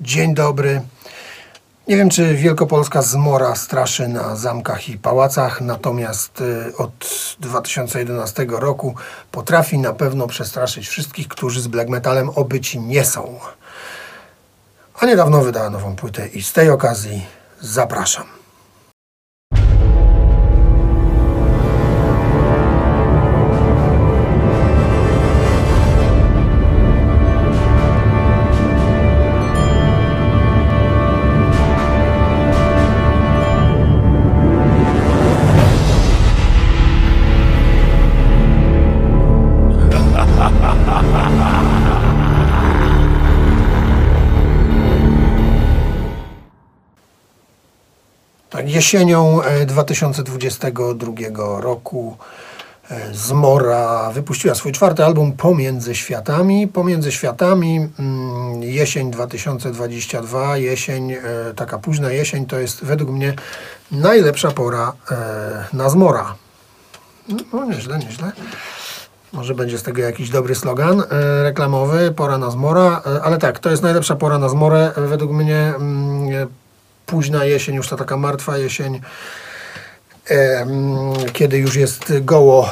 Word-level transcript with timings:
Dzień 0.00 0.34
dobry. 0.34 0.82
Nie 1.88 1.96
wiem, 1.96 2.10
czy 2.10 2.34
Wielkopolska 2.34 3.02
zmora 3.02 3.54
straszy 3.54 4.08
na 4.08 4.36
zamkach 4.36 4.88
i 4.88 4.98
pałacach, 4.98 5.60
natomiast 5.60 6.40
y, 6.40 6.76
od 6.76 6.90
2011 7.40 8.46
roku 8.48 8.94
potrafi 9.32 9.78
na 9.78 9.92
pewno 9.92 10.26
przestraszyć 10.26 10.88
wszystkich, 10.88 11.28
którzy 11.28 11.60
z 11.60 11.68
black 11.68 11.88
metalem 11.88 12.30
obyci 12.30 12.80
nie 12.80 13.04
są. 13.04 13.38
A 15.00 15.06
niedawno 15.06 15.40
wydała 15.40 15.70
nową 15.70 15.96
płytę 15.96 16.28
i 16.28 16.42
z 16.42 16.52
tej 16.52 16.70
okazji 16.70 17.26
zapraszam. 17.60 18.39
Jesienią 48.70 49.42
e, 49.42 49.66
2022 49.66 51.12
roku 51.60 52.16
e, 52.90 53.14
Zmora 53.14 54.10
wypuściła 54.10 54.54
swój 54.54 54.72
czwarty 54.72 55.04
album 55.04 55.32
Pomiędzy 55.32 55.94
Światami. 55.94 56.68
Pomiędzy 56.68 57.12
Światami, 57.12 57.88
mm, 57.98 58.62
jesień 58.62 59.10
2022, 59.10 60.56
jesień, 60.56 61.12
e, 61.12 61.18
taka 61.56 61.78
późna 61.78 62.12
jesień, 62.12 62.46
to 62.46 62.58
jest 62.58 62.84
według 62.84 63.10
mnie 63.10 63.34
najlepsza 63.90 64.50
pora 64.50 64.92
e, 65.10 65.16
na 65.72 65.88
Zmora. 65.88 66.34
No 67.52 67.64
nieźle, 67.64 67.98
nieźle. 67.98 68.32
Może 69.32 69.54
będzie 69.54 69.78
z 69.78 69.82
tego 69.82 70.02
jakiś 70.02 70.30
dobry 70.30 70.54
slogan 70.54 71.00
e, 71.00 71.42
reklamowy, 71.42 72.12
pora 72.16 72.38
na 72.38 72.50
zmora, 72.50 73.02
e, 73.06 73.22
ale 73.22 73.38
tak, 73.38 73.58
to 73.58 73.70
jest 73.70 73.82
najlepsza 73.82 74.16
pora 74.16 74.38
na 74.38 74.48
zmorę. 74.48 74.92
E, 74.96 75.00
według 75.00 75.32
mnie 75.32 75.56
mm, 75.56 76.19
e, 76.19 76.19
późna 77.10 77.44
jesień, 77.44 77.74
już 77.74 77.88
ta 77.88 77.96
taka 77.96 78.16
martwa 78.16 78.58
jesień, 78.58 79.00
kiedy 81.32 81.58
już 81.58 81.76
jest 81.76 82.12
goło, 82.20 82.68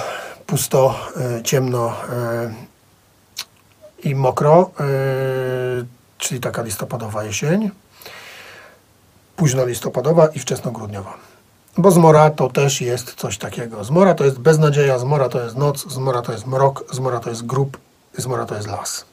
pusto, 0.46 0.94
e, 1.16 1.42
ciemno 1.42 1.92
e, 2.12 2.54
i 4.04 4.14
mokro, 4.14 4.70
e, 4.80 4.84
czyli 6.18 6.40
taka 6.40 6.62
listopadowa 6.62 7.24
jesień, 7.24 7.70
późno 9.36 9.66
listopadowa 9.66 10.26
i 10.26 10.38
wczesnogrudniowa. 10.38 11.14
Bo 11.78 11.90
zmora 11.90 12.30
to 12.30 12.48
też 12.48 12.80
jest 12.80 13.14
coś 13.14 13.38
takiego. 13.38 13.84
Zmora 13.84 14.14
to 14.14 14.24
jest 14.24 14.38
beznadzieja, 14.38 14.98
zmora 14.98 15.28
to 15.28 15.40
jest 15.44 15.56
noc, 15.56 15.92
zmora 15.92 16.22
to 16.22 16.32
jest 16.32 16.46
mrok, 16.46 16.84
zmora 16.94 17.20
to 17.20 17.30
jest 17.30 17.46
grób, 17.46 17.78
zmora 18.16 18.46
to 18.46 18.54
jest 18.54 18.68
las. 18.68 19.07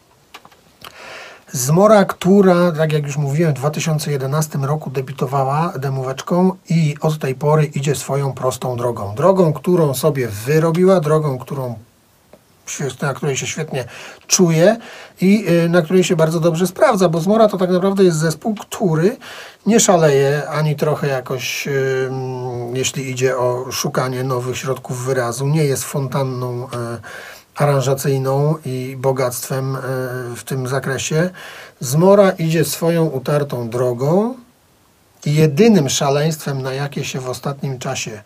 Zmora, 1.55 2.05
która, 2.05 2.71
tak 2.71 2.93
jak 2.93 3.03
już 3.03 3.17
mówiłem, 3.17 3.53
w 3.53 3.55
2011 3.55 4.57
roku 4.57 4.89
debiutowała 4.89 5.73
demóweczką 5.79 6.51
i 6.69 6.95
od 7.01 7.19
tej 7.19 7.35
pory 7.35 7.65
idzie 7.65 7.95
swoją 7.95 8.33
prostą 8.33 8.77
drogą. 8.77 9.15
Drogą, 9.15 9.53
którą 9.53 9.93
sobie 9.93 10.27
wyrobiła, 10.27 10.99
drogą, 10.99 11.37
którą 11.37 11.75
na 13.01 13.13
której 13.13 13.37
się 13.37 13.47
świetnie 13.47 13.85
czuje 14.27 14.77
i 15.21 15.45
y, 15.49 15.69
na 15.69 15.81
której 15.81 16.03
się 16.03 16.15
bardzo 16.15 16.39
dobrze 16.39 16.67
sprawdza, 16.67 17.09
bo 17.09 17.19
Zmora 17.19 17.47
to 17.47 17.57
tak 17.57 17.69
naprawdę 17.69 18.03
jest 18.03 18.17
zespół, 18.17 18.55
który 18.55 19.17
nie 19.65 19.79
szaleje 19.79 20.49
ani 20.49 20.75
trochę 20.75 21.07
jakoś, 21.07 21.67
jeśli 22.73 23.09
idzie 23.09 23.37
o 23.37 23.71
szukanie 23.71 24.23
nowych 24.23 24.57
środków 24.57 25.05
wyrazu, 25.05 25.47
nie 25.47 25.63
jest 25.63 25.83
fontanną 25.83 26.63
y, 26.63 26.67
aranżacyjną 27.55 28.55
i 28.65 28.95
bogactwem 28.99 29.75
y, 29.75 29.79
w 30.35 30.43
tym 30.45 30.67
zakresie. 30.67 31.29
Zmora 31.79 32.31
idzie 32.31 32.65
swoją 32.65 33.05
utartą 33.05 33.69
drogą 33.69 34.35
i 35.25 35.35
jedynym 35.35 35.89
szaleństwem, 35.89 36.61
na 36.61 36.73
jakie 36.73 37.03
się 37.05 37.19
w 37.19 37.29
ostatnim 37.29 37.79
czasie 37.79 38.21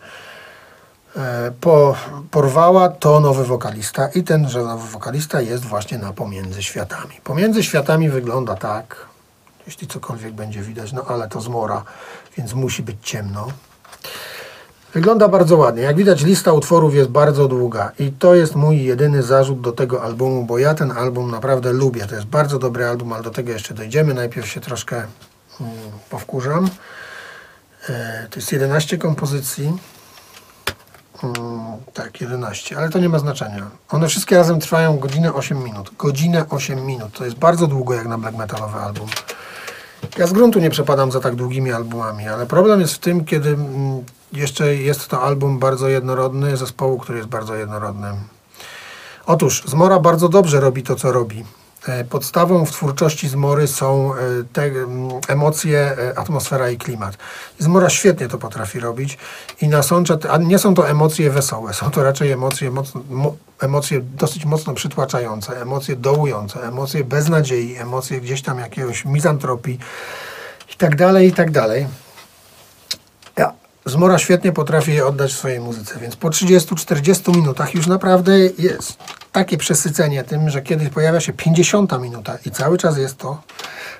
e, 1.16 1.52
po, 1.60 1.96
porwała, 2.30 2.88
to 2.88 3.20
nowy 3.20 3.44
wokalista. 3.44 4.08
I 4.08 4.22
ten 4.24 4.48
że 4.48 4.62
nowy 4.62 4.88
wokalista 4.88 5.40
jest 5.40 5.64
właśnie 5.64 5.98
na 5.98 6.12
Pomiędzy 6.12 6.62
Światami. 6.62 7.14
Pomiędzy 7.24 7.62
Światami 7.62 8.08
wygląda 8.08 8.54
tak, 8.54 8.96
jeśli 9.66 9.86
cokolwiek 9.86 10.32
będzie 10.32 10.62
widać, 10.62 10.92
no 10.92 11.04
ale 11.08 11.28
to 11.28 11.40
zmora, 11.40 11.84
więc 12.36 12.54
musi 12.54 12.82
być 12.82 12.96
ciemno. 13.02 13.48
Wygląda 14.94 15.28
bardzo 15.28 15.56
ładnie. 15.56 15.82
Jak 15.82 15.96
widać, 15.96 16.24
lista 16.24 16.52
utworów 16.52 16.94
jest 16.94 17.10
bardzo 17.10 17.48
długa 17.48 17.92
i 17.98 18.12
to 18.12 18.34
jest 18.34 18.54
mój 18.54 18.84
jedyny 18.84 19.22
zarzut 19.22 19.60
do 19.60 19.72
tego 19.72 20.02
albumu, 20.02 20.44
bo 20.44 20.58
ja 20.58 20.74
ten 20.74 20.92
album 20.92 21.30
naprawdę 21.30 21.72
lubię. 21.72 22.06
To 22.06 22.14
jest 22.14 22.26
bardzo 22.26 22.58
dobry 22.58 22.86
album, 22.86 23.12
ale 23.12 23.22
do 23.22 23.30
tego 23.30 23.52
jeszcze 23.52 23.74
dojdziemy. 23.74 24.14
Najpierw 24.14 24.48
się 24.48 24.60
troszkę 24.60 24.96
mm, 24.96 25.72
powkurzam. 26.10 26.68
E, 27.88 28.26
to 28.30 28.38
jest 28.38 28.52
11 28.52 28.98
kompozycji. 28.98 29.72
Mm, 31.22 31.36
tak, 31.94 32.20
11, 32.20 32.78
ale 32.78 32.88
to 32.88 32.98
nie 32.98 33.08
ma 33.08 33.18
znaczenia. 33.18 33.70
One 33.88 34.08
wszystkie 34.08 34.36
razem 34.36 34.60
trwają 34.60 34.98
godzinę 34.98 35.34
8 35.34 35.64
minut. 35.64 35.90
Godzinę 35.98 36.44
8 36.48 36.86
minut. 36.86 37.12
To 37.12 37.24
jest 37.24 37.36
bardzo 37.36 37.66
długo 37.66 37.94
jak 37.94 38.08
na 38.08 38.18
black 38.18 38.36
metalowy 38.36 38.78
album. 38.78 39.08
Ja 40.18 40.26
z 40.26 40.32
gruntu 40.32 40.58
nie 40.58 40.70
przepadam 40.70 41.12
za 41.12 41.20
tak 41.20 41.34
długimi 41.34 41.72
albumami, 41.72 42.28
ale 42.28 42.46
problem 42.46 42.80
jest 42.80 42.94
w 42.94 42.98
tym, 42.98 43.24
kiedy 43.24 43.48
mm, 43.48 44.04
jeszcze 44.32 44.74
jest 44.74 45.08
to 45.08 45.22
album 45.22 45.58
bardzo 45.58 45.88
jednorodny, 45.88 46.56
zespołu, 46.56 46.98
który 46.98 47.18
jest 47.18 47.30
bardzo 47.30 47.54
jednorodny. 47.54 48.08
Otóż 49.26 49.62
Zmora 49.66 50.00
bardzo 50.00 50.28
dobrze 50.28 50.60
robi 50.60 50.82
to, 50.82 50.96
co 50.96 51.12
robi. 51.12 51.44
E, 51.86 52.04
Podstawą 52.04 52.66
w 52.66 52.70
twórczości 52.70 53.28
Zmory 53.28 53.68
są 53.68 54.14
e, 54.14 54.18
te 54.52 54.70
emocje, 55.28 55.78
e, 55.78 56.18
atmosfera 56.18 56.70
i 56.70 56.78
klimat. 56.78 57.16
Zmora 57.58 57.90
świetnie 57.90 58.28
to 58.28 58.38
potrafi 58.38 58.80
robić 58.80 59.18
i 59.60 59.68
nasącza, 59.68 60.18
a 60.30 60.36
nie 60.38 60.58
są 60.58 60.74
to 60.74 60.88
emocje 60.88 61.30
wesołe, 61.30 61.74
są 61.74 61.90
to 61.90 62.02
raczej 62.02 62.30
emocje, 62.30 62.70
mocno, 62.70 63.00
mo, 63.10 63.36
emocje 63.60 64.00
dosyć 64.00 64.44
mocno 64.44 64.74
przytłaczające, 64.74 65.62
emocje 65.62 65.96
dołujące, 65.96 66.62
emocje 66.62 67.04
beznadziei, 67.04 67.76
emocje 67.76 68.20
gdzieś 68.20 68.42
tam 68.42 68.58
jakiegoś 68.58 69.04
mizantropii 69.04 69.78
i 70.74 70.76
tak 70.76 70.96
dalej, 70.96 71.28
i 71.28 71.32
tak 71.32 71.50
dalej. 71.50 71.86
Zmora 73.86 74.18
świetnie 74.18 74.52
potrafi 74.52 74.94
je 74.94 75.06
oddać 75.06 75.32
w 75.32 75.36
swojej 75.36 75.60
muzyce, 75.60 75.98
więc 76.00 76.16
po 76.16 76.28
30-40 76.28 77.36
minutach 77.36 77.74
już 77.74 77.86
naprawdę 77.86 78.38
jest 78.38 78.98
takie 79.32 79.56
przesycenie 79.56 80.24
tym, 80.24 80.50
że 80.50 80.62
kiedyś 80.62 80.88
pojawia 80.88 81.20
się 81.20 81.32
50 81.32 82.00
minuta 82.00 82.38
i 82.46 82.50
cały 82.50 82.78
czas 82.78 82.98
jest 82.98 83.18
to 83.18 83.42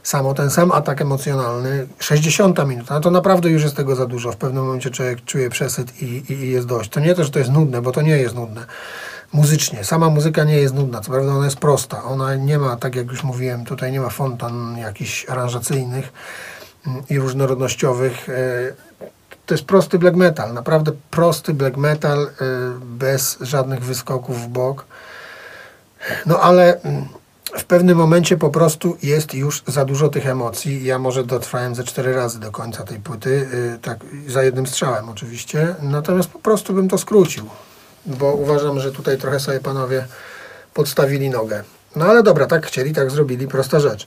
samo, 0.02 0.34
ten 0.34 0.50
sam 0.50 0.72
atak 0.72 1.00
emocjonalny, 1.00 1.86
60 1.98 2.66
minuta, 2.66 2.94
no 2.94 3.00
to 3.00 3.10
naprawdę 3.10 3.50
już 3.50 3.62
jest 3.62 3.76
tego 3.76 3.96
za 3.96 4.06
dużo. 4.06 4.32
W 4.32 4.36
pewnym 4.36 4.64
momencie 4.64 4.90
człowiek 4.90 5.24
czuje 5.24 5.50
przesyt 5.50 6.02
i, 6.02 6.04
i, 6.04 6.32
i 6.32 6.50
jest 6.50 6.66
dość. 6.66 6.90
To 6.90 7.00
nie 7.00 7.14
to, 7.14 7.24
że 7.24 7.30
to 7.30 7.38
jest 7.38 7.50
nudne, 7.50 7.82
bo 7.82 7.92
to 7.92 8.02
nie 8.02 8.16
jest 8.16 8.34
nudne. 8.34 8.66
Muzycznie. 9.32 9.84
Sama 9.84 10.10
muzyka 10.10 10.44
nie 10.44 10.56
jest 10.56 10.74
nudna, 10.74 11.00
co 11.00 11.10
prawda 11.10 11.32
ona 11.32 11.44
jest 11.44 11.56
prosta. 11.56 12.02
Ona 12.02 12.34
nie 12.34 12.58
ma, 12.58 12.76
tak 12.76 12.94
jak 12.94 13.06
już 13.06 13.22
mówiłem, 13.22 13.64
tutaj 13.64 13.92
nie 13.92 14.00
ma 14.00 14.08
fontan 14.08 14.76
jakichś 14.78 15.28
aranżacyjnych 15.28 16.12
mm, 16.86 17.02
i 17.10 17.18
różnorodnościowych. 17.18 18.28
To 19.46 19.54
jest 19.54 19.64
prosty 19.64 19.98
black 19.98 20.16
metal, 20.16 20.54
naprawdę 20.54 20.92
prosty 21.10 21.54
black 21.54 21.76
metal, 21.76 22.22
y, 22.22 22.28
bez 22.80 23.38
żadnych 23.40 23.80
wyskoków 23.80 24.42
w 24.42 24.48
bok. 24.48 24.84
No 26.26 26.40
ale 26.40 26.80
mm, 26.80 27.08
w 27.58 27.64
pewnym 27.64 27.98
momencie 27.98 28.36
po 28.36 28.50
prostu 28.50 28.96
jest 29.02 29.34
już 29.34 29.62
za 29.66 29.84
dużo 29.84 30.08
tych 30.08 30.26
emocji. 30.26 30.84
Ja 30.84 30.98
może 30.98 31.24
dotrwałem 31.24 31.74
ze 31.74 31.84
cztery 31.84 32.14
razy 32.14 32.40
do 32.40 32.50
końca 32.50 32.84
tej 32.84 32.98
płyty, 32.98 33.48
y, 33.74 33.78
tak 33.82 33.98
za 34.26 34.42
jednym 34.42 34.66
strzałem 34.66 35.08
oczywiście, 35.08 35.74
natomiast 35.82 36.30
po 36.30 36.38
prostu 36.38 36.72
bym 36.72 36.88
to 36.88 36.98
skrócił, 36.98 37.44
bo 38.06 38.32
uważam, 38.32 38.80
że 38.80 38.92
tutaj 38.92 39.18
trochę 39.18 39.40
sobie 39.40 39.60
panowie 39.60 40.06
podstawili 40.74 41.30
nogę. 41.30 41.64
No 41.96 42.04
ale 42.04 42.22
dobra, 42.22 42.46
tak 42.46 42.66
chcieli, 42.66 42.92
tak 42.92 43.10
zrobili, 43.10 43.48
prosta 43.48 43.80
rzecz. 43.80 44.06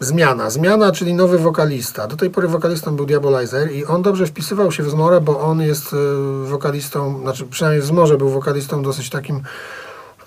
Zmiana. 0.00 0.50
Zmiana, 0.50 0.92
czyli 0.92 1.14
nowy 1.14 1.38
wokalista. 1.38 2.06
Do 2.06 2.16
tej 2.16 2.30
pory 2.30 2.48
wokalistą 2.48 2.96
był 2.96 3.06
Diabolizer 3.06 3.72
i 3.72 3.84
on 3.84 4.02
dobrze 4.02 4.26
wpisywał 4.26 4.72
się 4.72 4.82
w 4.82 4.90
Zmorę, 4.90 5.20
bo 5.20 5.40
on 5.40 5.60
jest 5.60 5.92
y, 5.92 5.96
wokalistą, 6.44 7.20
znaczy 7.20 7.46
przynajmniej 7.46 7.82
w 7.82 7.86
Zmorze 7.86 8.16
był 8.16 8.30
wokalistą 8.30 8.82
dosyć 8.82 9.10
takim 9.10 9.42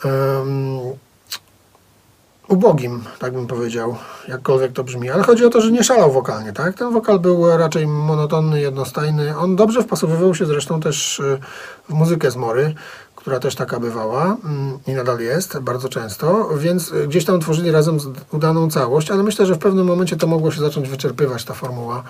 em, 0.05 0.79
ubogim, 2.47 3.03
tak 3.19 3.33
bym 3.33 3.47
powiedział, 3.47 3.95
jakkolwiek 4.27 4.73
to 4.73 4.83
brzmi. 4.83 5.09
Ale 5.09 5.23
chodzi 5.23 5.45
o 5.45 5.49
to, 5.49 5.61
że 5.61 5.71
nie 5.71 5.83
szalał 5.83 6.11
wokalnie, 6.11 6.53
tak? 6.53 6.75
Ten 6.75 6.93
wokal 6.93 7.19
był 7.19 7.57
raczej 7.57 7.87
monotonny, 7.87 8.61
jednostajny. 8.61 9.37
On 9.37 9.55
dobrze 9.55 9.83
wpasowywał 9.83 10.35
się 10.35 10.45
zresztą 10.45 10.79
też 10.79 11.19
y, 11.19 11.39
w 11.89 11.93
muzykę 11.93 12.31
Zmory, 12.31 12.75
która 13.27 13.39
też 13.39 13.55
taka 13.55 13.79
bywała 13.79 14.37
mm, 14.45 14.79
i 14.87 14.91
nadal 14.91 15.19
jest 15.19 15.59
bardzo 15.59 15.89
często, 15.89 16.49
więc 16.57 16.91
y, 16.91 17.07
gdzieś 17.07 17.25
tam 17.25 17.39
tworzyli 17.39 17.71
razem 17.71 17.97
udaną 18.31 18.69
całość, 18.69 19.11
ale 19.11 19.23
myślę, 19.23 19.45
że 19.45 19.55
w 19.55 19.57
pewnym 19.57 19.85
momencie 19.85 20.15
to 20.15 20.27
mogło 20.27 20.51
się 20.51 20.61
zacząć 20.61 20.89
wyczerpywać 20.89 21.43
ta 21.43 21.53
formuła. 21.53 22.03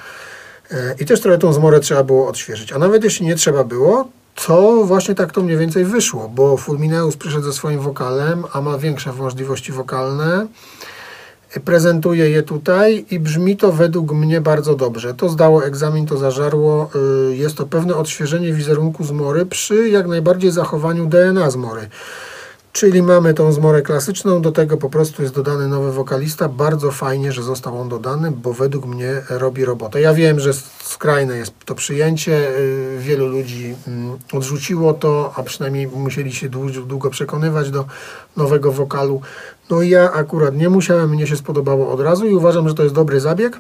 E, 0.72 0.96
I 1.00 1.06
też 1.06 1.22
trochę 1.22 1.38
tą 1.38 1.54
zmorę 1.54 1.80
trzeba 1.80 2.04
było 2.04 2.28
odświeżyć. 2.28 2.74
A 2.74 2.80
nawet 2.80 3.04
jeśli 3.04 3.26
nie 3.26 3.36
trzeba 3.36 3.64
było, 3.64 4.08
to 4.46 4.84
właśnie 4.84 5.16
tak 5.16 5.32
to 5.32 5.42
mniej 5.42 5.58
więcej 5.58 5.86
wyszło, 5.86 6.30
bo 6.30 6.58
Fulmineus 6.58 7.18
przyszedł 7.18 7.44
ze 7.44 7.54
swoim 7.54 7.80
wokalem, 7.80 8.44
a 8.54 8.62
ma 8.62 8.78
większe 8.78 9.14
możliwości 9.14 9.72
wokalne. 9.72 10.48
Prezentuje 11.66 12.30
je 12.30 12.44
tutaj 12.44 13.06
i 13.12 13.20
brzmi 13.20 13.58
to 13.58 13.72
według 13.72 14.12
mnie 14.12 14.42
bardzo 14.42 14.76
dobrze. 14.76 15.14
To 15.14 15.30
zdało 15.30 15.66
egzamin, 15.66 16.08
to 16.08 16.18
zażarło. 16.18 16.90
Y, 17.32 17.36
Jest 17.36 17.58
to 17.58 17.66
pewne 17.66 17.96
odświeżenie 17.96 18.54
wizerunku 18.54 19.04
zmory 19.04 19.46
przy 19.46 19.90
jak 19.90 20.08
najbardziej 20.08 20.52
zachowaniu 20.52 21.06
DNA 21.06 21.50
zmory. 21.50 21.90
Czyli 22.78 23.02
mamy 23.04 23.34
tą 23.34 23.52
zmorę 23.52 23.82
klasyczną, 23.82 24.42
do 24.42 24.52
tego 24.52 24.78
po 24.78 24.90
prostu 24.90 25.22
jest 25.22 25.36
dodany 25.36 25.68
nowy 25.68 25.92
wokalista. 25.92 26.50
Bardzo 26.50 26.92
fajnie, 26.92 27.32
że 27.32 27.44
został 27.44 27.82
on 27.82 27.90
dodany, 27.90 28.32
bo 28.32 28.54
według 28.54 28.86
mnie 28.86 29.22
robi 29.30 29.66
robotę. 29.66 30.02
Ja 30.02 30.14
wiem, 30.14 30.40
że 30.40 30.54
skrajne 30.84 31.38
jest 31.38 31.52
to 31.66 31.76
przyjęcie. 31.76 32.50
y, 32.50 32.98
Wielu 33.00 33.28
ludzi 33.28 33.76
mm, 33.88 34.18
odrzuciło 34.34 34.94
to, 34.94 35.34
a 35.36 35.44
przynajmniej 35.44 35.88
musieli 35.88 36.34
się 36.34 36.50
dłu- 36.50 36.86
długo 36.86 37.10
przekonywać 37.10 37.72
do 37.72 37.86
nowego 38.36 38.72
wokalu. 38.72 39.22
No 39.70 39.82
ja 39.82 40.12
akurat 40.12 40.56
nie 40.56 40.70
musiałem, 40.70 41.10
mnie 41.10 41.28
się 41.28 41.36
spodobało 41.38 41.92
od 41.92 42.00
razu 42.00 42.28
i 42.28 42.36
uważam, 42.36 42.70
że 42.70 42.76
to 42.76 42.84
jest 42.84 42.96
dobry 42.96 43.20
zabieg. 43.20 43.58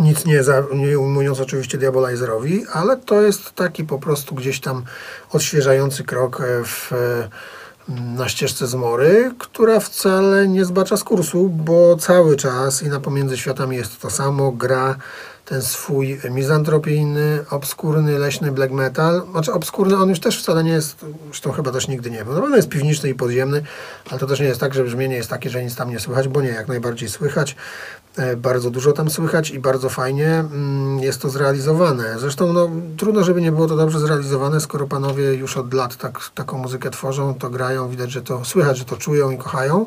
Nic 0.00 0.24
nie, 0.24 0.42
za, 0.42 0.62
nie 0.74 0.98
ujmując 0.98 1.40
oczywiście 1.40 1.78
Diabolizerowi, 1.78 2.64
ale 2.72 2.96
to 2.96 3.22
jest 3.22 3.52
taki 3.52 3.84
po 3.84 3.98
prostu 3.98 4.34
gdzieś 4.34 4.60
tam 4.60 4.82
odświeżający 5.32 6.04
krok 6.04 6.40
e, 6.40 6.64
w, 6.64 6.92
e, 6.92 7.28
na 7.88 8.28
ścieżce 8.28 8.66
zmory, 8.66 9.34
która 9.38 9.80
wcale 9.80 10.48
nie 10.48 10.64
zbacza 10.64 10.96
z 10.96 11.04
kursu, 11.04 11.48
bo 11.48 11.96
cały 11.96 12.36
czas 12.36 12.82
i 12.82 12.88
na 12.88 13.00
pomiędzy 13.00 13.36
światami 13.36 13.76
jest 13.76 14.00
to 14.00 14.10
samo, 14.10 14.52
gra 14.52 14.96
ten 15.44 15.62
swój 15.62 16.20
mizantropijny, 16.30 17.44
obskurny, 17.50 18.18
leśny 18.18 18.52
black 18.52 18.72
metal. 18.72 19.22
Znaczy 19.30 19.52
obskurny 19.52 19.96
on 19.96 20.08
już 20.08 20.20
też 20.20 20.42
wcale 20.42 20.64
nie 20.64 20.70
jest, 20.70 21.06
zresztą 21.26 21.52
chyba 21.52 21.72
też 21.72 21.88
nigdy 21.88 22.10
nie 22.10 22.24
był. 22.24 22.34
No 22.34 22.44
on 22.44 22.56
jest 22.56 22.68
piwniczny 22.68 23.08
i 23.08 23.14
podziemny, 23.14 23.62
ale 24.10 24.20
to 24.20 24.26
też 24.26 24.40
nie 24.40 24.46
jest 24.46 24.60
tak, 24.60 24.74
że 24.74 24.84
brzmienie 24.84 25.16
jest 25.16 25.30
takie, 25.30 25.50
że 25.50 25.64
nic 25.64 25.76
tam 25.76 25.90
nie 25.90 26.00
słychać, 26.00 26.28
bo 26.28 26.42
nie, 26.42 26.48
jak 26.48 26.68
najbardziej 26.68 27.08
słychać. 27.08 27.56
E, 28.16 28.36
Bardzo 28.36 28.70
dużo 28.70 28.92
tam 28.92 29.10
słychać 29.10 29.50
i 29.50 29.58
bardzo 29.58 29.88
fajnie 29.88 30.28
mm, 30.28 30.98
jest 30.98 31.22
to 31.22 31.28
zrealizowane. 31.28 32.18
Zresztą 32.18 32.52
no, 32.52 32.70
trudno, 32.96 33.24
żeby 33.24 33.40
nie 33.40 33.52
było 33.52 33.66
to 33.66 33.76
dobrze 33.76 33.98
zrealizowane, 34.00 34.60
skoro 34.60 34.86
panowie 34.86 35.34
już 35.34 35.56
od 35.56 35.74
lat 35.74 35.96
tak, 35.96 36.18
taką 36.34 36.58
muzykę 36.58 36.90
tworzą, 36.90 37.34
to 37.34 37.50
grają, 37.50 37.88
widać, 37.88 38.10
że 38.10 38.22
to 38.22 38.44
słychać, 38.44 38.78
że 38.78 38.84
to 38.84 38.96
czują 38.96 39.30
i 39.30 39.38
kochają. 39.38 39.86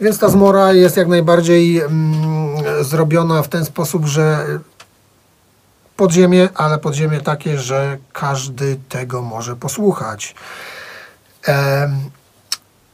Więc 0.00 0.18
ta 0.18 0.28
zmora 0.28 0.72
jest 0.72 0.96
jak 0.96 1.08
najbardziej 1.08 1.80
mm, 1.80 2.84
zrobiona 2.84 3.42
w 3.42 3.48
ten 3.48 3.64
sposób, 3.64 4.06
że 4.06 4.46
podziemie, 6.02 6.48
ale 6.54 6.78
podziemie 6.78 7.20
takie, 7.20 7.58
że 7.58 7.98
każdy 8.12 8.76
tego 8.88 9.22
może 9.22 9.56
posłuchać. 9.56 10.34
Em, 11.44 12.10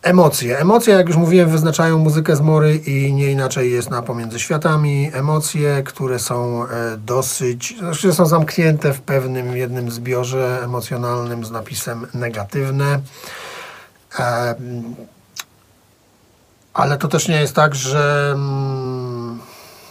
Emocje. 0.02 0.58
Emocje, 0.58 0.94
jak 0.94 1.08
już 1.08 1.16
mówiłem, 1.16 1.50
wyznaczają 1.50 1.99
muzykę 1.99 2.37
z 2.37 2.40
mory 2.40 2.76
i 2.76 3.12
nie 3.12 3.31
inaczej 3.31 3.72
jest 3.72 3.90
na 3.90 4.02
pomiędzy 4.02 4.40
światami. 4.40 5.10
Emocje, 5.12 5.82
które 5.82 6.19
są 6.19 6.64
e, 6.64 6.69
dosyć, 6.96 7.78
znaczy 7.78 8.12
są 8.12 8.26
zamknięte 8.26 8.93
w 8.93 9.00
pewnym 9.00 9.56
jednym 9.56 9.90
zbiorze 9.90 10.61
emocjonalnym 10.64 11.44
z 11.44 11.50
napisem 11.50 12.06
negatywne. 12.14 13.00
Ale 16.75 16.99
to 16.99 17.08
też 17.08 17.28
nie 17.28 17.40
jest 17.40 17.54
tak, 17.54 17.75
że 17.75 18.32
mm, 18.34 19.40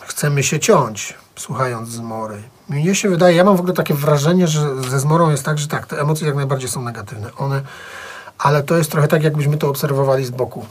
chcemy 0.02 0.44
się 0.44 0.60
ciąć, 0.60 1.14
słuchając 1.36 1.90
zmory. 1.90 2.44
Mnie 2.70 2.96
się 2.96 3.10
wydaje, 3.10 3.36
ja 3.36 3.44
mam 3.44 3.58
w 3.58 3.60
ogóle 3.60 3.74
takie 3.74 3.94
wrażenie, 3.94 4.48
że 4.48 4.84
ze 4.90 5.00
zmorą 5.00 5.30
jest 5.30 5.46
tak, 5.46 5.58
że 5.58 5.68
tak, 5.68 5.88
te 5.88 6.02
emocje 6.02 6.28
jak 6.28 6.36
najbardziej 6.36 6.70
są 6.70 6.82
negatywne. 6.82 7.30
One, 7.38 7.62
ale 8.38 8.64
to 8.64 8.78
jest 8.78 8.92
trochę 8.92 9.08
tak, 9.08 9.24
jakbyśmy 9.24 9.58
to 9.58 9.70
obserwowali 9.70 10.26
z 10.26 10.30
boku. 10.30 10.66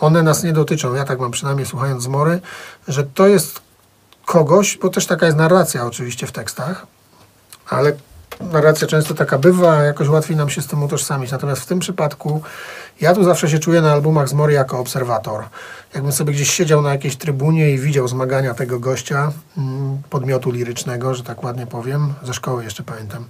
One 0.00 0.22
nas 0.22 0.42
nie 0.42 0.52
dotyczą, 0.52 0.94
ja 0.94 1.04
tak 1.04 1.20
mam 1.20 1.30
przynajmniej 1.30 1.66
słuchając 1.66 2.02
zmory, 2.02 2.40
że 2.88 3.04
to 3.04 3.26
jest 3.26 3.60
kogoś, 4.24 4.78
bo 4.78 4.88
też 4.88 5.06
taka 5.06 5.26
jest 5.26 5.38
narracja 5.38 5.86
oczywiście 5.86 6.26
w 6.26 6.32
tekstach, 6.32 6.86
ale 7.70 7.92
narracja 8.40 8.86
często 8.86 9.14
taka 9.14 9.38
bywa, 9.38 9.82
jakoś 9.82 10.08
łatwiej 10.08 10.36
nam 10.36 10.50
się 10.50 10.62
z 10.62 10.66
tym 10.66 10.82
utożsamić. 10.82 11.30
Natomiast 11.30 11.62
w 11.62 11.66
tym 11.66 11.78
przypadku 11.78 12.42
ja 13.00 13.14
tu 13.14 13.24
zawsze 13.24 13.48
się 13.48 13.58
czuję 13.58 13.80
na 13.80 13.92
albumach 13.92 14.28
z 14.28 14.32
Mory 14.32 14.52
jako 14.52 14.78
obserwator. 14.78 15.44
Jakbym 15.94 16.12
sobie 16.12 16.32
gdzieś 16.32 16.50
siedział 16.50 16.82
na 16.82 16.92
jakiejś 16.92 17.16
trybunie 17.16 17.70
i 17.70 17.78
widział 17.78 18.08
zmagania 18.08 18.54
tego 18.54 18.80
gościa, 18.80 19.32
mm, 19.58 20.02
podmiotu 20.10 20.50
lirycznego, 20.50 21.14
że 21.14 21.22
tak 21.22 21.44
ładnie 21.44 21.66
powiem, 21.66 22.14
ze 22.22 22.34
szkoły 22.34 22.64
jeszcze 22.64 22.82
pamiętam. 22.82 23.24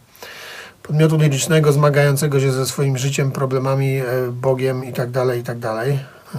Podmiotu 0.83 1.17
lirycznego 1.17 1.73
zmagającego 1.73 2.41
się 2.41 2.53
ze 2.53 2.67
swoim 2.67 2.99
życiem, 2.99 3.33
problemami, 3.33 3.97
e, 3.97 4.05
Bogiem 4.33 4.85
i 4.85 4.93
tak 4.93 5.11
dalej, 5.11 5.41
i 5.41 5.43
tak 5.43 5.59
dalej. 5.59 5.99
E, 6.35 6.39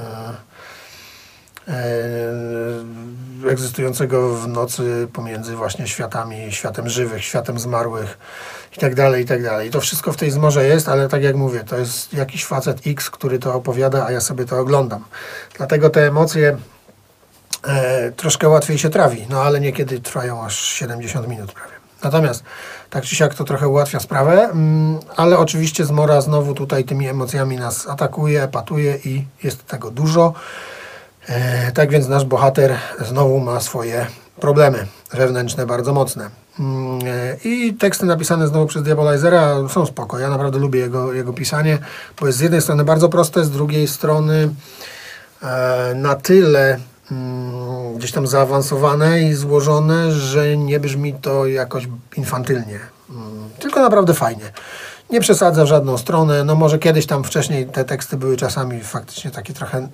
e, 1.67 1.75
egzystującego 3.49 4.35
w 4.35 4.47
nocy 4.47 5.07
pomiędzy 5.13 5.55
właśnie 5.55 5.87
światami, 5.87 6.51
światem 6.51 6.89
żywych, 6.89 7.23
światem 7.23 7.59
zmarłych 7.59 8.17
i 8.77 8.79
tak 8.79 8.95
dalej, 8.95 9.23
i 9.23 9.27
tak 9.27 9.43
dalej. 9.43 9.67
I 9.67 9.71
to 9.71 9.81
wszystko 9.81 10.11
w 10.11 10.17
tej 10.17 10.31
zmorze 10.31 10.67
jest, 10.67 10.89
ale 10.89 11.09
tak 11.09 11.23
jak 11.23 11.35
mówię, 11.35 11.63
to 11.63 11.77
jest 11.77 12.13
jakiś 12.13 12.45
facet 12.45 12.81
X, 12.87 13.09
który 13.09 13.39
to 13.39 13.53
opowiada, 13.53 14.05
a 14.05 14.11
ja 14.11 14.21
sobie 14.21 14.45
to 14.45 14.59
oglądam. 14.59 15.05
Dlatego 15.57 15.89
te 15.89 16.07
emocje 16.07 16.57
e, 17.67 18.11
troszkę 18.11 18.49
łatwiej 18.49 18.77
się 18.77 18.89
trawi, 18.89 19.25
no 19.29 19.41
ale 19.41 19.59
niekiedy 19.59 19.99
trwają 19.99 20.45
aż 20.45 20.59
70 20.59 21.27
minut 21.27 21.51
prawie. 21.51 21.75
Natomiast 22.03 22.43
tak 22.89 23.03
czy 23.03 23.15
siak 23.15 23.33
to 23.35 23.43
trochę 23.43 23.67
ułatwia 23.67 23.99
sprawę, 23.99 24.43
mm, 24.43 24.99
ale 25.15 25.37
oczywiście 25.37 25.85
zmora 25.85 26.21
znowu 26.21 26.53
tutaj 26.53 26.83
tymi 26.83 27.07
emocjami 27.07 27.57
nas 27.57 27.87
atakuje, 27.87 28.47
patuje 28.47 28.97
i 29.05 29.25
jest 29.43 29.65
tego 29.65 29.91
dużo. 29.91 30.33
E, 31.27 31.71
tak 31.71 31.89
więc 31.89 32.07
nasz 32.07 32.25
bohater 32.25 32.77
znowu 33.09 33.39
ma 33.39 33.59
swoje 33.59 34.07
problemy 34.39 34.87
wewnętrzne 35.13 35.65
bardzo 35.65 35.93
mocne. 35.93 36.29
Mm, 36.59 36.99
e, 37.07 37.37
I 37.43 37.73
teksty 37.73 38.05
napisane 38.05 38.47
znowu 38.47 38.65
przez 38.67 38.83
Diabolizera 38.83 39.55
są 39.69 39.85
spoko. 39.85 40.19
Ja 40.19 40.29
naprawdę 40.29 40.59
lubię 40.59 40.79
jego, 40.79 41.13
jego 41.13 41.33
pisanie, 41.33 41.77
bo 42.19 42.27
jest 42.27 42.37
z 42.37 42.41
jednej 42.41 42.61
strony 42.61 42.83
bardzo 42.83 43.09
proste, 43.09 43.45
z 43.45 43.51
drugiej 43.51 43.87
strony 43.87 44.49
e, 45.43 45.93
na 45.95 46.15
tyle 46.15 46.79
mm, 47.11 47.95
gdzieś 47.97 48.11
tam 48.11 48.27
zaawansowane 48.27 49.21
i 49.21 49.33
złożone, 49.33 50.11
że 50.11 50.57
nie 50.57 50.79
brzmi 50.79 51.13
to 51.13 51.45
jakoś 51.45 51.87
infantylnie. 52.17 52.79
Mm, 53.09 53.49
Tylko 53.59 53.81
naprawdę 53.81 54.13
fajnie. 54.13 54.51
Nie 55.09 55.21
przesadza 55.21 55.63
w 55.63 55.67
żadną 55.67 55.97
stronę. 55.97 56.43
No 56.43 56.55
może 56.55 56.79
kiedyś 56.79 57.05
tam 57.05 57.23
wcześniej 57.23 57.65
te 57.65 57.85
teksty 57.85 58.17
były 58.17 58.37
czasami 58.37 58.81
faktycznie 58.81 59.31
takie 59.31 59.53
trochę 59.53 59.87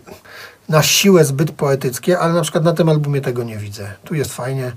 na 0.70 0.84
siłę 0.84 1.26
zbyt 1.26 1.52
poetyckie, 1.52 2.20
ale 2.20 2.34
na 2.34 2.42
przykład 2.42 2.64
na 2.64 2.74
tym 2.74 2.90
albumie 2.90 3.22
tego 3.22 3.44
nie 3.44 3.58
widzę. 3.58 3.94
Tu 4.04 4.16
jest 4.16 4.34
fajnie, 4.34 4.72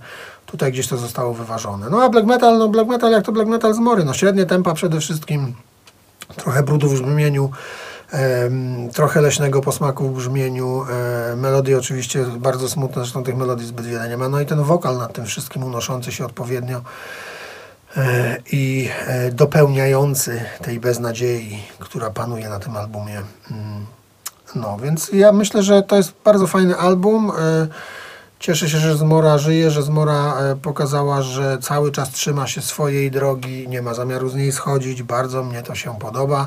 tutaj 0.47 0.73
gdzieś 0.73 0.89
to 0.89 0.97
zostało 0.97 1.35
wyważone. 1.35 1.91
No 1.91 2.03
a 2.03 2.09
black 2.09 2.27
metal, 2.27 2.59
no 2.59 2.69
black 2.69 2.89
metal 2.89 3.13
jak 3.13 3.25
to 3.25 3.33
black 3.33 3.49
metal 3.49 3.75
z 3.75 3.79
mory. 3.79 4.05
No 4.05 4.15
średnie 4.15 4.47
tempa 4.47 4.75
przede 4.75 5.01
wszystkim, 5.01 5.55
trochę 6.37 6.63
brudu 6.63 6.89
w 6.89 7.03
brzmieniu, 7.03 7.51
em, 8.13 8.91
trochę 8.93 9.21
leśnego 9.21 9.61
posmaku 9.61 10.09
w 10.09 10.17
brzmieniu, 10.17 10.85
e, 11.33 11.37
melodie 11.37 11.79
oczywiście 11.79 12.25
bardzo 12.25 12.69
smutne, 12.69 13.03
zresztą 13.03 13.25
tych 13.25 13.37
melodii 13.37 13.67
zbyt 13.67 13.87
wiele 13.87 14.09
nie 14.09 14.17
ma. 14.17 14.29
No 14.29 14.41
i 14.41 14.47
ten 14.47 14.63
wokal 14.63 14.99
nad 14.99 15.13
tym 15.13 15.27
wszystkim 15.27 15.65
unoszący 15.65 16.13
się 16.13 16.25
odpowiednio 16.25 16.81
i 18.53 18.89
e, 19.07 19.31
dopełniający 19.31 20.41
tej 20.63 20.81
beznadziei, 20.81 21.63
która 21.79 22.11
panuje 22.11 22.49
na 22.49 22.59
tym 22.59 22.77
albumie. 22.77 23.23
Mm. 23.51 23.87
No, 24.55 24.79
więc 24.83 25.11
ja 25.13 25.33
myślę, 25.33 25.63
że 25.63 25.83
to 25.83 25.97
jest 25.97 26.13
bardzo 26.25 26.47
fajny 26.47 26.77
album. 26.77 27.33
E, 27.39 27.67
Cieszę 28.45 28.69
się, 28.69 28.79
że 28.79 28.97
Zmora 28.97 29.39
żyje, 29.39 29.71
że 29.71 29.83
Zmora 29.83 30.35
e, 30.37 30.57
pokazała, 30.57 31.23
że 31.23 31.59
cały 31.59 31.93
czas 31.93 32.11
trzyma 32.11 32.47
się 32.47 32.63
swojej 32.63 33.11
drogi, 33.11 33.69
nie 33.69 33.83
ma 33.83 33.95
zamiaru 33.95 34.29
z 34.29 34.35
niej 34.35 34.53
schodzić. 34.53 35.03
Bardzo 35.03 35.43
mnie 35.43 35.63
to 35.63 35.75
się 35.75 35.99
podoba. 35.99 36.47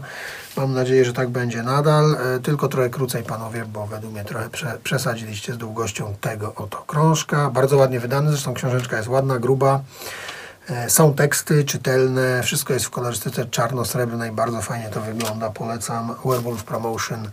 Mam 0.58 0.74
nadzieję, 0.74 1.06
że 1.06 1.14
tak 1.14 1.30
będzie 1.30 1.64
nadal. 1.64 2.16
E, 2.36 2.40
Tylko 2.40 2.68
trochę 2.68 2.90
krócej, 2.90 3.24
panowie, 3.24 3.66
bo 3.74 3.88
według 3.88 4.14
mnie 4.14 4.24
trochę 4.24 4.50
prze, 4.50 4.78
przesadziliście 4.84 5.54
z 5.54 5.58
długością 5.58 6.14
tego 6.22 6.54
oto 6.56 6.78
krążka. 6.88 7.50
Bardzo 7.50 7.78
ładnie 7.78 8.00
wydany, 8.00 8.30
zresztą 8.30 8.54
książeczka 8.54 8.98
jest 8.98 9.10
ładna, 9.10 9.40
gruba. 9.40 9.80
E, 10.70 10.90
Są 10.90 11.14
teksty 11.14 11.64
czytelne, 11.64 12.44
wszystko 12.44 12.74
jest 12.74 12.86
w 12.86 12.90
kolorystyce 12.90 13.46
czarno-srebrnej, 13.46 14.32
bardzo 14.32 14.62
fajnie 14.62 14.90
to 14.90 15.02
wygląda, 15.02 15.50
polecam. 15.50 16.16
Werewolf 16.26 16.64
Promotion. 16.64 17.30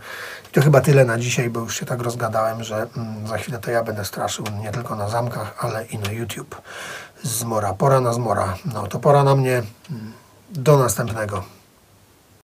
I 0.49 0.53
to 0.53 0.61
chyba 0.61 0.81
tyle 0.81 1.05
na 1.05 1.17
dzisiaj, 1.17 1.49
bo 1.49 1.59
już 1.59 1.79
się 1.79 1.85
tak 1.85 2.01
rozgadałem, 2.01 2.63
że 2.63 2.87
mm, 2.97 3.27
za 3.27 3.37
chwilę 3.37 3.59
to 3.59 3.71
ja 3.71 3.83
będę 3.83 4.05
straszył 4.05 4.45
nie 4.61 4.71
tylko 4.71 4.95
na 4.95 5.09
zamkach, 5.09 5.55
ale 5.65 5.85
i 5.85 5.97
na 5.99 6.11
YouTube. 6.11 6.61
Zmora, 7.23 7.73
pora 7.73 7.99
na 7.99 8.13
zmora. 8.13 8.55
No 8.73 8.87
to 8.87 8.99
pora 8.99 9.23
na 9.23 9.35
mnie. 9.35 9.63
Mm, 9.91 10.13
Do 10.49 10.77
następnego. 10.77 11.43